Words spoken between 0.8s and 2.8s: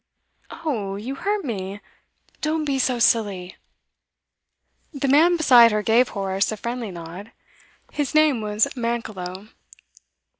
you hurt me! Don't be